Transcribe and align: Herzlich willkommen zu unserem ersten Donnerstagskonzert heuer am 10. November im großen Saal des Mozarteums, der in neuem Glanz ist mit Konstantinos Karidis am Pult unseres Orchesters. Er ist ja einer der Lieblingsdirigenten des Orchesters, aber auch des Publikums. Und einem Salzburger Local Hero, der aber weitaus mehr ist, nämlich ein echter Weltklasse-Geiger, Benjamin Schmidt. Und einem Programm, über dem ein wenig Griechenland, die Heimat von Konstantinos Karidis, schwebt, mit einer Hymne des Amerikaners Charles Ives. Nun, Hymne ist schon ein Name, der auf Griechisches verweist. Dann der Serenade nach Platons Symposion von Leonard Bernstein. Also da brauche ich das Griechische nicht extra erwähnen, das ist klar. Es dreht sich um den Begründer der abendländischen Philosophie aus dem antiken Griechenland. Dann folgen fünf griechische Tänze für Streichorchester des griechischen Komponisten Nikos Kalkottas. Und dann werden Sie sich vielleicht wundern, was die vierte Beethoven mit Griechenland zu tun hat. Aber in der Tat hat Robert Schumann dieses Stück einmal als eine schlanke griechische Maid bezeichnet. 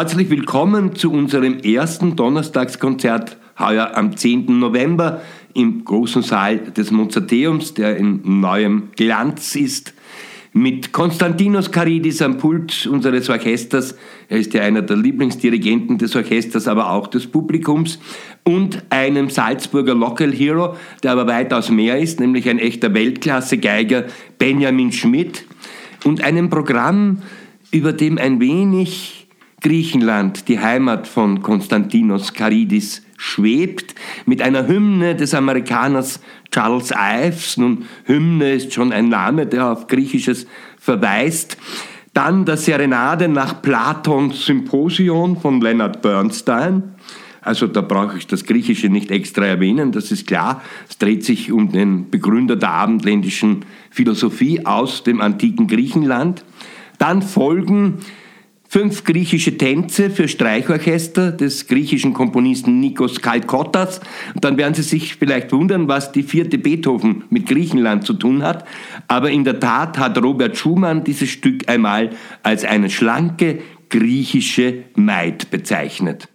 Herzlich 0.00 0.30
willkommen 0.30 0.94
zu 0.94 1.12
unserem 1.12 1.58
ersten 1.58 2.16
Donnerstagskonzert 2.16 3.36
heuer 3.58 3.90
am 3.98 4.16
10. 4.16 4.58
November 4.58 5.20
im 5.52 5.84
großen 5.84 6.22
Saal 6.22 6.56
des 6.56 6.90
Mozarteums, 6.90 7.74
der 7.74 7.98
in 7.98 8.40
neuem 8.40 8.92
Glanz 8.96 9.54
ist 9.56 9.92
mit 10.54 10.92
Konstantinos 10.92 11.70
Karidis 11.70 12.22
am 12.22 12.38
Pult 12.38 12.86
unseres 12.86 13.28
Orchesters. 13.28 13.94
Er 14.30 14.38
ist 14.38 14.54
ja 14.54 14.62
einer 14.62 14.80
der 14.80 14.96
Lieblingsdirigenten 14.96 15.98
des 15.98 16.16
Orchesters, 16.16 16.66
aber 16.66 16.92
auch 16.92 17.06
des 17.06 17.26
Publikums. 17.26 17.98
Und 18.42 18.82
einem 18.88 19.28
Salzburger 19.28 19.94
Local 19.94 20.32
Hero, 20.32 20.76
der 21.02 21.12
aber 21.12 21.26
weitaus 21.26 21.68
mehr 21.68 21.98
ist, 21.98 22.20
nämlich 22.20 22.48
ein 22.48 22.58
echter 22.58 22.94
Weltklasse-Geiger, 22.94 24.06
Benjamin 24.38 24.92
Schmidt. 24.92 25.44
Und 26.04 26.24
einem 26.24 26.48
Programm, 26.48 27.18
über 27.70 27.92
dem 27.92 28.16
ein 28.16 28.40
wenig 28.40 29.19
Griechenland, 29.60 30.48
die 30.48 30.58
Heimat 30.58 31.06
von 31.06 31.42
Konstantinos 31.42 32.32
Karidis, 32.32 33.02
schwebt, 33.16 33.94
mit 34.24 34.40
einer 34.40 34.66
Hymne 34.66 35.14
des 35.14 35.34
Amerikaners 35.34 36.20
Charles 36.50 36.92
Ives. 36.92 37.58
Nun, 37.58 37.84
Hymne 38.04 38.54
ist 38.54 38.72
schon 38.72 38.92
ein 38.92 39.08
Name, 39.10 39.46
der 39.46 39.66
auf 39.66 39.86
Griechisches 39.86 40.46
verweist. 40.78 41.58
Dann 42.14 42.44
der 42.44 42.56
Serenade 42.56 43.28
nach 43.28 43.60
Platons 43.60 44.46
Symposion 44.46 45.36
von 45.36 45.60
Leonard 45.60 46.00
Bernstein. 46.00 46.94
Also 47.42 47.66
da 47.66 47.80
brauche 47.80 48.18
ich 48.18 48.26
das 48.26 48.44
Griechische 48.44 48.88
nicht 48.88 49.10
extra 49.10 49.44
erwähnen, 49.44 49.92
das 49.92 50.10
ist 50.10 50.26
klar. 50.26 50.62
Es 50.88 50.98
dreht 50.98 51.24
sich 51.24 51.52
um 51.52 51.72
den 51.72 52.10
Begründer 52.10 52.56
der 52.56 52.70
abendländischen 52.70 53.64
Philosophie 53.90 54.66
aus 54.66 55.04
dem 55.04 55.20
antiken 55.20 55.66
Griechenland. 55.66 56.44
Dann 56.98 57.22
folgen 57.22 57.98
fünf 58.70 59.02
griechische 59.02 59.58
Tänze 59.58 60.10
für 60.10 60.28
Streichorchester 60.28 61.32
des 61.32 61.66
griechischen 61.66 62.14
Komponisten 62.14 62.78
Nikos 62.78 63.20
Kalkottas. 63.20 64.00
Und 64.32 64.44
dann 64.44 64.56
werden 64.56 64.74
Sie 64.74 64.82
sich 64.82 65.16
vielleicht 65.16 65.50
wundern, 65.50 65.88
was 65.88 66.12
die 66.12 66.22
vierte 66.22 66.56
Beethoven 66.56 67.24
mit 67.30 67.46
Griechenland 67.46 68.06
zu 68.06 68.14
tun 68.14 68.44
hat. 68.44 68.64
Aber 69.08 69.32
in 69.32 69.42
der 69.42 69.58
Tat 69.58 69.98
hat 69.98 70.22
Robert 70.22 70.56
Schumann 70.56 71.02
dieses 71.02 71.30
Stück 71.30 71.68
einmal 71.68 72.10
als 72.44 72.64
eine 72.64 72.90
schlanke 72.90 73.58
griechische 73.88 74.84
Maid 74.94 75.50
bezeichnet. 75.50 76.28